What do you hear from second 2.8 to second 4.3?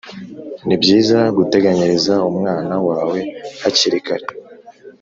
wawe hakiri kare